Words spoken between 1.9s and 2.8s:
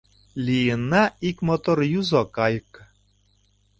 юзо кайык.